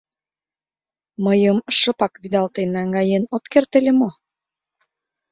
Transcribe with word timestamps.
Мыйым 1.25 1.57
шыпак 1.77 2.13
вӱдалтен 2.21 2.69
наҥгаен 2.75 3.23
от 3.35 3.43
керт 3.51 3.71
ыле 3.79 3.93
мо? 3.99 4.09